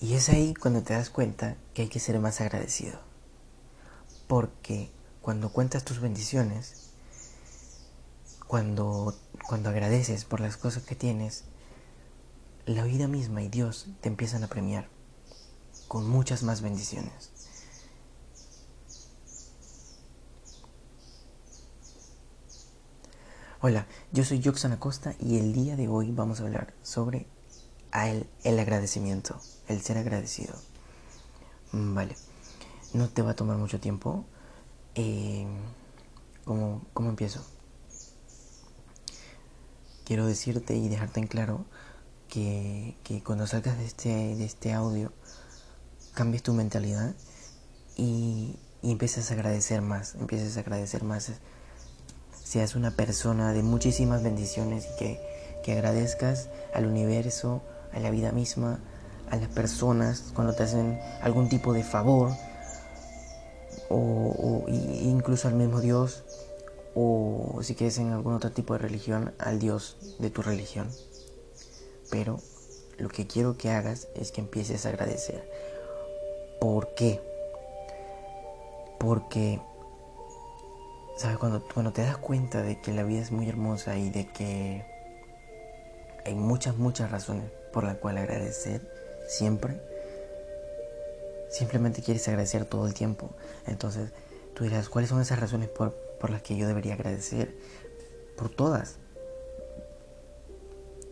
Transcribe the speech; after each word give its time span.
Y 0.00 0.14
es 0.14 0.28
ahí 0.28 0.54
cuando 0.54 0.82
te 0.82 0.94
das 0.94 1.10
cuenta 1.10 1.56
que 1.74 1.82
hay 1.82 1.88
que 1.88 1.98
ser 1.98 2.18
más 2.20 2.40
agradecido. 2.40 3.00
Porque 4.28 4.90
cuando 5.20 5.50
cuentas 5.50 5.84
tus 5.84 6.00
bendiciones, 6.00 6.90
cuando, 8.46 9.14
cuando 9.48 9.70
agradeces 9.70 10.24
por 10.24 10.40
las 10.40 10.56
cosas 10.56 10.84
que 10.84 10.94
tienes, 10.94 11.44
la 12.64 12.84
vida 12.84 13.08
misma 13.08 13.42
y 13.42 13.48
Dios 13.48 13.88
te 14.00 14.08
empiezan 14.08 14.44
a 14.44 14.48
premiar 14.48 14.88
con 15.88 16.08
muchas 16.08 16.42
más 16.44 16.60
bendiciones. 16.60 17.32
Hola, 23.60 23.88
yo 24.12 24.24
soy 24.24 24.40
Joxan 24.40 24.70
Acosta 24.70 25.16
y 25.18 25.38
el 25.38 25.52
día 25.52 25.74
de 25.74 25.88
hoy 25.88 26.12
vamos 26.12 26.40
a 26.40 26.44
hablar 26.44 26.74
sobre 26.82 27.26
el, 27.92 28.26
el 28.44 28.58
agradecimiento, 28.58 29.40
el 29.68 29.80
ser 29.80 29.98
agradecido. 29.98 30.54
Mm, 31.72 31.94
vale, 31.94 32.16
no 32.94 33.08
te 33.08 33.22
va 33.22 33.32
a 33.32 33.36
tomar 33.36 33.56
mucho 33.56 33.80
tiempo. 33.80 34.24
Eh, 34.94 35.46
¿cómo, 36.44 36.82
¿Cómo 36.94 37.10
empiezo? 37.10 37.44
Quiero 40.04 40.26
decirte 40.26 40.76
y 40.76 40.88
dejarte 40.88 41.20
en 41.20 41.26
claro 41.26 41.66
que, 42.28 42.96
que 43.04 43.22
cuando 43.22 43.46
salgas 43.46 43.78
de 43.78 43.84
este, 43.84 44.08
de 44.08 44.44
este 44.44 44.72
audio 44.72 45.12
cambies 46.14 46.42
tu 46.42 46.52
mentalidad 46.54 47.14
y, 47.96 48.56
y 48.82 48.92
empieces 48.92 49.30
a 49.30 49.34
agradecer 49.34 49.82
más, 49.82 50.14
empieces 50.14 50.56
a 50.56 50.60
agradecer 50.60 51.04
más. 51.04 51.30
Seas 52.42 52.74
una 52.74 52.90
persona 52.92 53.52
de 53.52 53.62
muchísimas 53.62 54.22
bendiciones 54.22 54.86
y 54.86 54.98
que, 54.98 55.20
que 55.62 55.72
agradezcas 55.72 56.48
al 56.72 56.86
universo, 56.86 57.62
a 57.92 58.00
la 58.00 58.10
vida 58.10 58.32
misma, 58.32 58.80
a 59.30 59.36
las 59.36 59.48
personas 59.48 60.32
cuando 60.34 60.54
te 60.54 60.62
hacen 60.62 60.98
algún 61.22 61.48
tipo 61.48 61.72
de 61.72 61.84
favor, 61.84 62.32
o, 63.88 64.64
o 64.66 64.68
incluso 64.68 65.48
al 65.48 65.54
mismo 65.54 65.80
Dios, 65.80 66.24
o 66.94 67.60
si 67.62 67.74
quieres 67.74 67.98
en 67.98 68.12
algún 68.12 68.34
otro 68.34 68.50
tipo 68.50 68.74
de 68.74 68.80
religión, 68.80 69.32
al 69.38 69.58
Dios 69.58 69.96
de 70.18 70.30
tu 70.30 70.42
religión. 70.42 70.88
Pero 72.10 72.38
lo 72.98 73.08
que 73.08 73.26
quiero 73.26 73.56
que 73.56 73.70
hagas 73.70 74.08
es 74.14 74.32
que 74.32 74.40
empieces 74.40 74.84
a 74.84 74.90
agradecer. 74.90 75.48
¿Por 76.60 76.94
qué? 76.94 77.20
Porque, 78.98 79.60
¿sabes? 81.16 81.38
Cuando, 81.38 81.62
cuando 81.72 81.92
te 81.92 82.02
das 82.02 82.18
cuenta 82.18 82.62
de 82.62 82.80
que 82.80 82.92
la 82.92 83.04
vida 83.04 83.20
es 83.20 83.30
muy 83.30 83.48
hermosa 83.48 83.96
y 83.96 84.10
de 84.10 84.26
que 84.26 84.84
hay 86.26 86.34
muchas, 86.34 86.76
muchas 86.76 87.10
razones 87.10 87.52
por 87.72 87.84
las 87.84 87.96
cuales 87.96 88.24
agradecer 88.24 88.80
siempre, 89.28 89.80
simplemente 91.50 92.02
quieres 92.02 92.26
agradecer 92.28 92.64
todo 92.64 92.86
el 92.86 92.94
tiempo. 92.94 93.30
Entonces, 93.66 94.10
tú 94.54 94.64
dirás, 94.64 94.88
¿cuáles 94.88 95.10
son 95.10 95.20
esas 95.20 95.38
razones 95.38 95.68
por, 95.68 95.92
por 96.18 96.30
las 96.30 96.42
que 96.42 96.56
yo 96.56 96.66
debería 96.66 96.94
agradecer? 96.94 97.54
Por 98.36 98.50
todas. 98.50 98.96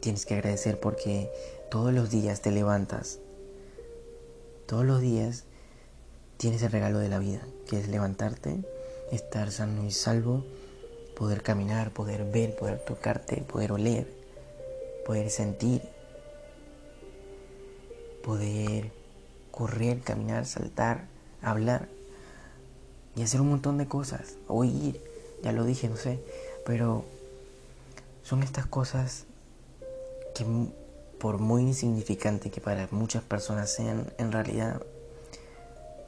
Tienes 0.01 0.27
que 0.27 0.35
agradecer 0.35 0.79
porque 0.79 1.31
todos 1.71 1.93
los 1.93 2.11
días 2.11 2.41
te 2.41 2.51
levantas. 2.51 3.19
Todos 4.67 4.85
los 4.85 5.01
días 5.01 5.45
tienes 6.37 6.63
el 6.63 6.73
regalo 6.73 6.99
de 6.99 7.09
la 7.09 7.19
vida, 7.19 7.41
que 7.69 7.79
es 7.79 7.89
levantarte, 7.89 8.65
estar 9.11 9.51
sano 9.51 9.85
y 9.85 9.91
salvo, 9.91 10.45
poder 11.17 11.43
caminar, 11.43 11.93
poder 11.93 12.25
ver, 12.25 12.55
poder 12.57 12.79
tocarte, 12.79 13.43
poder 13.43 13.73
oler, 13.73 14.07
poder 15.05 15.31
sentir, 15.31 15.83
poder 18.27 18.91
correr, 19.53 20.01
caminar, 20.01 20.47
saltar, 20.47 21.07
hablar 21.41 21.89
y 23.15 23.23
hacer 23.23 23.41
un 23.41 23.51
montón 23.51 23.79
de 23.79 23.87
cosas, 23.87 24.35
oír, 24.49 25.01
ya 25.45 25.53
lo 25.53 25.65
dije, 25.65 25.89
no 25.89 25.97
sé, 25.97 26.19
pero 26.67 27.05
son 28.25 28.43
estas 28.43 28.67
cosas 28.67 29.27
que 30.35 30.45
por 31.21 31.39
muy 31.39 31.63
insignificante 31.63 32.51
que 32.51 32.61
para 32.61 32.89
muchas 32.91 33.23
personas 33.23 33.73
sean, 33.73 34.13
en 34.19 34.33
realidad 34.33 34.83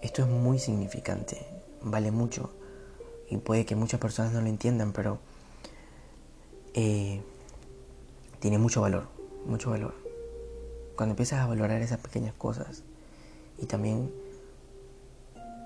esto 0.02 0.22
es 0.22 0.28
muy 0.28 0.58
significante, 0.58 1.46
vale 1.82 2.10
mucho 2.10 2.50
y 3.30 3.36
puede 3.36 3.64
que 3.64 3.76
muchas 3.76 4.00
personas 4.00 4.32
no 4.32 4.40
lo 4.40 4.48
entiendan, 4.48 4.92
pero 4.92 5.20
eh, 6.74 7.22
tiene 8.40 8.58
mucho 8.58 8.80
valor, 8.80 9.06
mucho 9.46 9.70
valor. 9.70 10.07
Cuando 10.98 11.12
empiezas 11.12 11.38
a 11.38 11.46
valorar 11.46 11.80
esas 11.80 12.00
pequeñas 12.00 12.34
cosas 12.34 12.82
y 13.56 13.66
también 13.66 14.12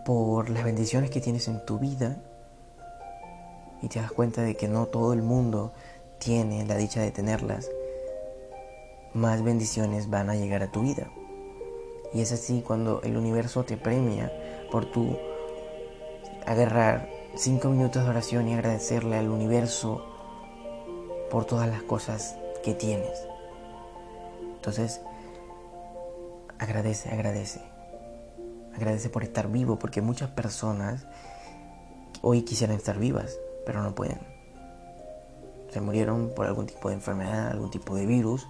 por 0.04 0.50
las 0.50 0.62
bendiciones 0.62 1.10
que 1.10 1.22
tienes 1.22 1.48
en 1.48 1.64
tu 1.64 1.78
vida 1.78 2.22
y 3.80 3.88
te 3.88 3.98
das 3.98 4.12
cuenta 4.12 4.42
de 4.42 4.58
que 4.58 4.68
no 4.68 4.88
todo 4.88 5.14
el 5.14 5.22
mundo 5.22 5.72
tiene 6.18 6.66
la 6.66 6.76
dicha 6.76 7.00
de 7.00 7.12
tenerlas, 7.12 7.70
más 9.14 9.42
bendiciones 9.42 10.10
van 10.10 10.28
a 10.28 10.36
llegar 10.36 10.62
a 10.62 10.70
tu 10.70 10.82
vida. 10.82 11.10
Y 12.12 12.20
es 12.20 12.30
así 12.32 12.60
cuando 12.60 13.00
el 13.00 13.16
universo 13.16 13.64
te 13.64 13.78
premia 13.78 14.30
por 14.70 14.84
tu 14.92 15.16
agarrar 16.44 17.08
cinco 17.36 17.70
minutos 17.70 18.04
de 18.04 18.10
oración 18.10 18.48
y 18.48 18.52
agradecerle 18.52 19.16
al 19.16 19.30
universo 19.30 20.04
por 21.30 21.46
todas 21.46 21.70
las 21.70 21.82
cosas 21.84 22.36
que 22.62 22.74
tienes. 22.74 23.26
Entonces, 24.56 25.00
agradece, 26.62 27.10
agradece. 27.10 27.60
Agradece 28.74 29.10
por 29.10 29.22
estar 29.22 29.50
vivo, 29.50 29.78
porque 29.78 30.00
muchas 30.00 30.30
personas 30.30 31.06
hoy 32.22 32.42
quisieran 32.42 32.76
estar 32.76 32.98
vivas, 32.98 33.36
pero 33.66 33.82
no 33.82 33.94
pueden. 33.94 34.20
Se 35.70 35.80
murieron 35.80 36.32
por 36.34 36.46
algún 36.46 36.66
tipo 36.66 36.88
de 36.88 36.94
enfermedad, 36.94 37.48
algún 37.48 37.70
tipo 37.70 37.94
de 37.96 38.06
virus, 38.06 38.46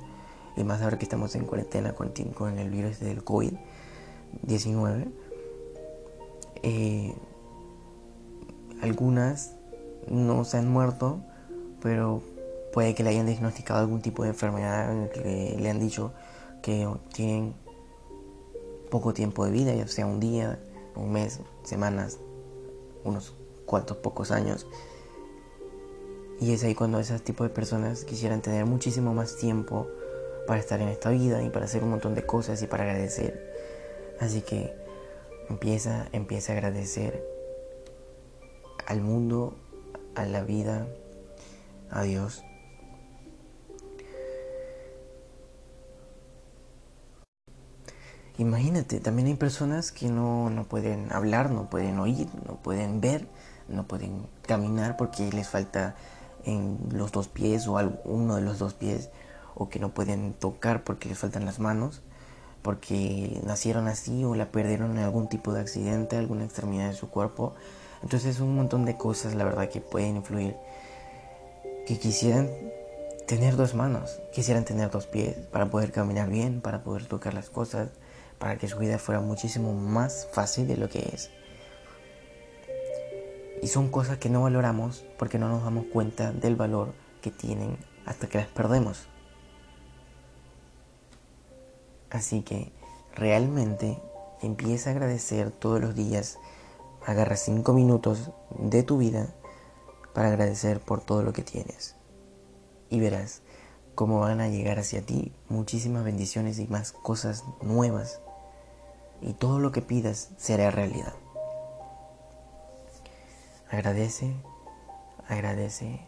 y 0.57 0.65
más 0.65 0.83
ahora 0.83 0.99
que 0.99 1.05
estamos 1.05 1.35
en 1.35 1.47
cuarentena 1.47 1.95
con, 1.95 2.59
el 2.59 2.71
virus 2.71 3.01
del 3.01 3.25
COVID-19. 3.25 5.11
Eh, 6.63 7.15
algunas 8.83 9.57
no 10.09 10.45
se 10.45 10.59
han 10.59 10.69
muerto, 10.69 11.21
pero 11.81 12.23
puede 12.73 12.95
que 12.95 13.03
le 13.03 13.11
hayan 13.11 13.27
diagnosticado 13.27 13.81
algún 13.81 14.03
tipo 14.03 14.23
de 14.23 14.31
enfermedad 14.31 15.11
que 15.11 15.57
le 15.59 15.71
han 15.71 15.81
dicho 15.81 16.13
que 16.63 16.89
tienen 17.13 17.55
poco 18.93 19.15
tiempo 19.15 19.47
de 19.47 19.51
vida, 19.51 19.75
ya 19.75 19.89
sea 19.89 20.05
un 20.05 20.21
día, 20.21 20.61
un 20.95 21.13
mes, 21.13 21.41
semanas, 21.63 22.19
unos 23.05 23.35
cuantos 23.65 23.97
pocos 23.97 24.31
años. 24.31 24.67
Y 26.39 26.53
es 26.53 26.63
ahí 26.63 26.75
cuando 26.75 27.01
ese 27.01 27.19
tipo 27.19 27.43
de 27.43 27.49
personas 27.49 28.05
quisieran 28.05 28.43
tener 28.43 28.67
muchísimo 28.67 29.15
más 29.15 29.37
tiempo 29.37 29.89
para 30.47 30.61
estar 30.61 30.79
en 30.83 30.89
esta 30.89 31.09
vida 31.09 31.43
y 31.43 31.49
para 31.49 31.65
hacer 31.65 31.83
un 31.83 31.89
montón 31.89 32.15
de 32.15 32.27
cosas 32.27 32.61
y 32.63 32.67
para 32.67 32.85
agradecer. 32.85 33.51
Así 34.21 34.43
que 34.43 34.75
empieza, 35.49 36.09
empieza 36.13 36.53
a 36.53 36.57
agradecer 36.57 37.27
al 38.87 39.01
mundo, 39.01 39.55
a 40.15 40.27
la 40.27 40.43
vida, 40.43 40.87
a 41.89 42.03
Dios. 42.03 42.45
Imagínate, 48.39 49.01
también 49.01 49.29
hay 49.29 49.35
personas 49.35 49.93
que 49.93 50.09
no, 50.09 50.49
no, 50.49 50.65
pueden 50.65 51.13
hablar, 51.13 51.51
no 51.51 51.69
pueden 51.69 51.99
oír, 51.99 52.29
no 52.47 52.57
pueden 52.57 53.01
ver, 53.01 53.29
no 53.69 53.87
pueden 53.87 54.27
caminar 54.43 54.97
porque 54.97 55.31
les 55.33 55.49
falta 55.49 55.95
en 56.45 56.79
los 56.93 57.13
dos 57.13 57.29
pies 57.29 57.67
o 57.69 57.79
uno 58.05 58.37
de 58.37 58.43
los 58.43 58.59
dos 58.59 58.73
pies, 58.73 59.11
o 59.55 59.69
que 59.69 59.79
no 59.79 59.91
pueden 59.91 60.33
tocar 60.33 60.83
porque 60.83 61.09
les 61.09 61.19
faltan 61.19 61.45
las 61.45 61.59
manos, 61.59 62.01
porque 62.63 63.41
nacieron 63.45 63.87
así 63.87 64.25
o 64.25 64.35
la 64.35 64.51
perdieron 64.51 64.93
en 64.93 65.05
algún 65.05 65.29
tipo 65.29 65.53
de 65.53 65.61
accidente, 65.61 66.17
alguna 66.17 66.45
extremidad 66.45 66.89
de 66.89 66.95
su 66.95 67.11
cuerpo. 67.11 67.55
Entonces 68.03 68.41
un 68.41 68.57
montón 68.57 68.85
de 68.85 68.97
cosas, 68.97 69.35
la 69.35 69.45
verdad, 69.45 69.69
que 69.69 69.81
pueden 69.81 70.17
influir. 70.17 70.57
Que 71.87 71.99
quisieran 71.99 72.49
tener 73.27 73.57
dos 73.57 73.75
manos, 73.75 74.21
quisieran 74.33 74.65
tener 74.65 74.91
dos 74.91 75.07
pies 75.07 75.37
para 75.51 75.67
poder 75.67 75.93
caminar 75.93 76.29
bien, 76.29 76.61
para 76.61 76.83
poder 76.83 77.07
tocar 77.07 77.35
las 77.35 77.51
cosas, 77.51 77.91
para 78.43 78.59
que 78.59 78.67
su 78.67 78.77
vida 78.77 78.99
fuera 78.99 79.21
muchísimo 79.21 79.73
más 79.73 80.27
fácil 80.33 80.67
de 80.67 80.77
lo 80.77 80.89
que 80.89 80.99
es. 81.15 81.31
Y 83.63 83.69
son 83.69 83.89
cosas 83.89 84.19
que 84.19 84.29
no 84.29 84.43
valoramos 84.43 85.05
porque 85.17 85.39
no 85.39 85.49
nos 85.49 85.63
damos 85.63 85.85
cuenta 85.93 86.33
del 86.33 86.57
valor 86.57 86.93
que 87.21 87.31
tienen 87.31 87.77
hasta 88.05 88.27
que 88.27 88.39
las 88.39 88.49
perdemos. 88.49 89.07
Así 92.11 92.43
que 92.43 92.73
realmente 93.15 94.03
empieza 94.41 94.91
a 94.91 94.95
agradecer 94.95 95.53
todos 95.53 95.81
los 95.81 95.95
días. 95.95 96.41
Agarra 97.07 97.37
cinco 97.37 97.73
minutos 97.73 98.33
de 98.59 98.83
tu 98.83 98.99
vida 98.99 99.33
para 100.15 100.31
agradecer 100.31 100.81
por 100.81 101.01
todo 101.01 101.23
lo 101.23 101.33
que 101.33 101.43
tienes. 101.43 101.95
Y 102.91 102.99
verás 102.99 103.43
cómo 103.95 104.19
van 104.19 104.41
a 104.41 104.49
llegar 104.49 104.81
hacia 104.81 105.01
ti 105.01 105.33
muchísimas 105.49 106.03
bendiciones 106.03 106.59
y 106.59 106.67
más 106.67 106.91
cosas 106.91 107.45
nuevas 107.63 108.21
y 109.23 109.35
todo 109.35 109.59
lo 109.59 109.73
que 109.73 109.83
pidas 109.83 110.31
será 110.37 110.71
realidad. 110.71 111.15
Agradece, 113.71 114.35
agradece, 115.29 116.01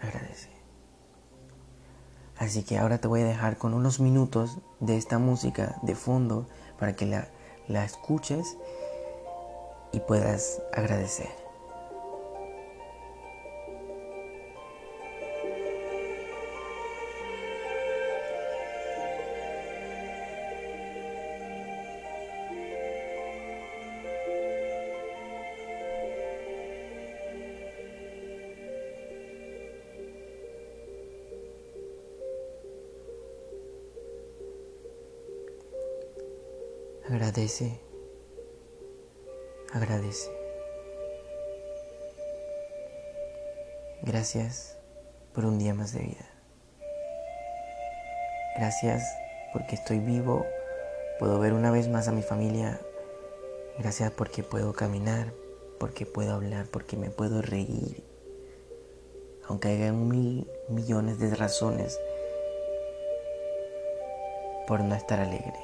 agradece. 0.00 0.50
Así 2.36 2.64
que 2.64 2.78
ahora 2.78 2.98
te 2.98 3.08
voy 3.08 3.22
a 3.22 3.26
dejar 3.26 3.56
con 3.56 3.74
unos 3.74 4.00
minutos 4.00 4.58
de 4.80 4.96
esta 4.96 5.18
música 5.18 5.78
de 5.82 5.94
fondo 5.94 6.46
para 6.78 6.94
que 6.94 7.06
la, 7.06 7.28
la 7.68 7.84
escuches 7.84 8.56
y 9.92 10.00
puedas 10.00 10.60
agradecer. 10.74 11.45
Agradece, 37.16 37.80
agradece. 39.72 40.30
Gracias 44.02 44.76
por 45.32 45.46
un 45.46 45.58
día 45.58 45.72
más 45.72 45.94
de 45.94 46.00
vida. 46.00 46.28
Gracias 48.58 49.02
porque 49.54 49.76
estoy 49.76 49.98
vivo, 49.98 50.44
puedo 51.18 51.40
ver 51.40 51.54
una 51.54 51.70
vez 51.70 51.88
más 51.88 52.06
a 52.06 52.12
mi 52.12 52.20
familia. 52.20 52.82
Gracias 53.78 54.10
porque 54.10 54.42
puedo 54.42 54.74
caminar, 54.74 55.32
porque 55.80 56.04
puedo 56.04 56.34
hablar, 56.34 56.66
porque 56.66 56.98
me 56.98 57.08
puedo 57.08 57.40
reír. 57.40 58.04
Aunque 59.48 59.68
haya 59.68 59.90
mil 59.90 60.46
millones 60.68 61.18
de 61.18 61.34
razones 61.34 61.98
por 64.68 64.80
no 64.80 64.94
estar 64.94 65.18
alegre. 65.18 65.58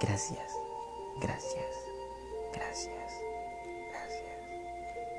Gracias. 0.00 0.65
Gracias, 1.20 1.74
gracias, 2.52 3.12
gracias, 3.90 4.38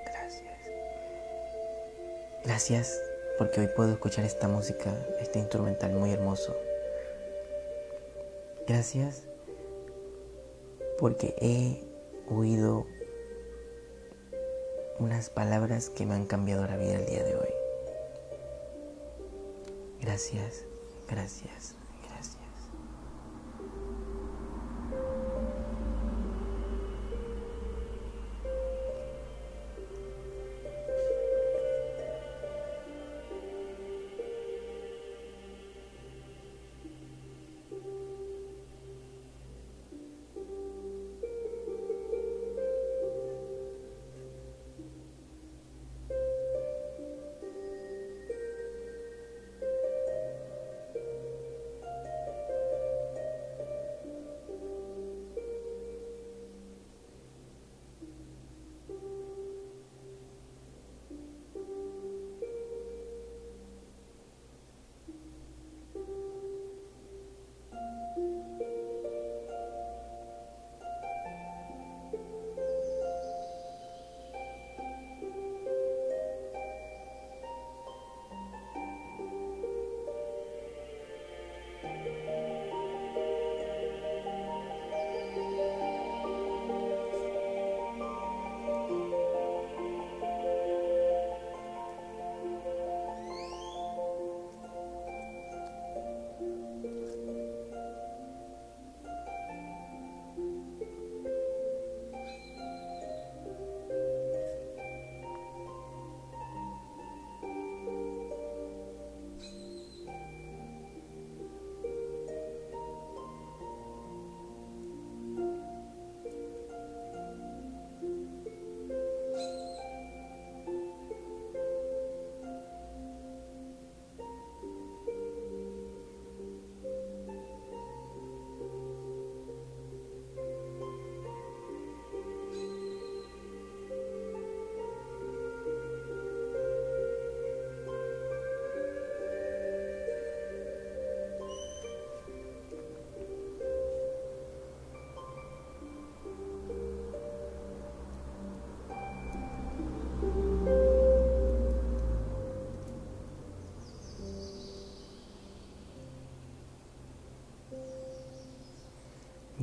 gracias. 0.05 0.59
Gracias 2.43 3.01
porque 3.37 3.61
hoy 3.61 3.67
puedo 3.75 3.93
escuchar 3.93 4.25
esta 4.25 4.47
música, 4.47 4.93
este 5.19 5.39
instrumental 5.39 5.93
muy 5.93 6.11
hermoso. 6.11 6.55
Gracias 8.67 9.23
porque 10.99 11.35
he 11.39 11.83
oído 12.31 12.85
unas 14.99 15.29
palabras 15.29 15.89
que 15.89 16.05
me 16.05 16.15
han 16.15 16.25
cambiado 16.25 16.65
la 16.67 16.77
vida 16.77 16.95
el 16.95 17.05
día 17.05 17.23
de 17.23 17.35
hoy. 17.35 17.53
Gracias, 20.01 20.65
gracias, 21.07 21.75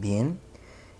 Bien, 0.04 0.38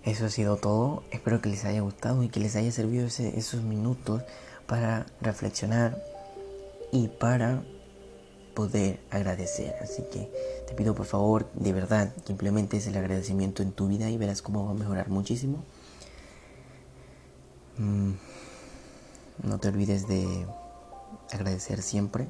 eso 0.03 0.25
ha 0.25 0.29
sido 0.29 0.57
todo. 0.57 1.03
Espero 1.11 1.39
que 1.39 1.47
les 1.47 1.63
haya 1.63 1.81
gustado 1.81 2.23
y 2.23 2.29
que 2.29 2.39
les 2.39 2.55
haya 2.55 2.71
servido 2.71 3.05
esos 3.05 3.61
minutos 3.61 4.23
para 4.65 5.05
reflexionar 5.21 6.03
y 6.91 7.09
para 7.09 7.61
poder 8.55 8.99
agradecer. 9.11 9.75
Así 9.79 10.01
que 10.11 10.31
te 10.67 10.73
pido 10.73 10.95
por 10.95 11.05
favor, 11.05 11.47
de 11.53 11.71
verdad, 11.71 12.15
que 12.25 12.31
implementes 12.31 12.87
el 12.87 12.97
agradecimiento 12.97 13.61
en 13.61 13.73
tu 13.73 13.89
vida 13.89 14.09
y 14.09 14.17
verás 14.17 14.41
cómo 14.41 14.65
va 14.65 14.71
a 14.71 14.73
mejorar 14.73 15.09
muchísimo. 15.09 15.63
Mm, 17.77 18.13
no 19.43 19.59
te 19.59 19.67
olvides 19.67 20.07
de 20.07 20.47
agradecer 21.31 21.83
siempre 21.83 22.27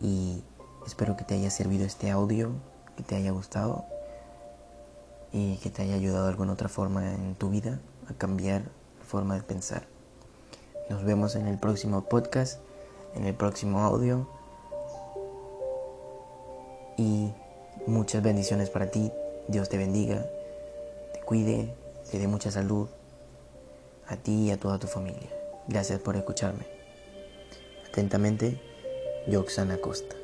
y 0.00 0.42
espero 0.86 1.18
que 1.18 1.24
te 1.24 1.34
haya 1.34 1.50
servido 1.50 1.84
este 1.84 2.10
audio, 2.10 2.52
que 2.96 3.02
te 3.02 3.14
haya 3.14 3.30
gustado 3.32 3.84
y 5.32 5.56
que 5.56 5.70
te 5.70 5.82
haya 5.82 5.94
ayudado 5.94 6.24
de 6.24 6.30
alguna 6.30 6.52
otra 6.52 6.68
forma 6.68 7.14
en 7.14 7.34
tu 7.34 7.50
vida 7.50 7.80
a 8.08 8.14
cambiar 8.14 8.62
la 8.98 9.04
forma 9.04 9.34
de 9.34 9.42
pensar. 9.42 9.86
Nos 10.88 11.04
vemos 11.04 11.36
en 11.36 11.46
el 11.46 11.58
próximo 11.58 12.04
podcast, 12.04 12.60
en 13.14 13.26
el 13.26 13.34
próximo 13.34 13.80
audio 13.80 14.28
y 16.96 17.32
muchas 17.86 18.22
bendiciones 18.22 18.70
para 18.70 18.90
ti. 18.90 19.12
Dios 19.48 19.68
te 19.68 19.78
bendiga, 19.78 20.26
te 21.12 21.20
cuide, 21.20 21.74
te 22.10 22.18
dé 22.18 22.26
mucha 22.26 22.50
salud 22.50 22.88
a 24.06 24.16
ti 24.16 24.46
y 24.46 24.50
a 24.50 24.58
toda 24.58 24.78
tu 24.78 24.86
familia. 24.86 25.28
Gracias 25.68 26.00
por 26.00 26.16
escucharme. 26.16 26.66
Atentamente, 27.88 28.60
Yoxana 29.26 29.78
Costa. 29.78 30.16